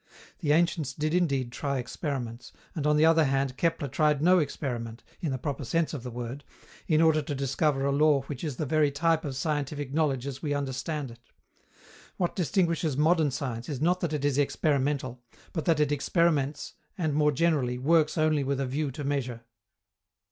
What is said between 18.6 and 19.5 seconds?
view to measure.